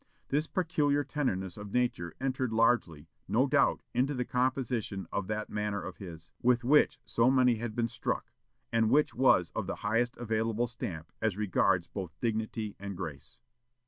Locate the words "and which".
8.73-9.13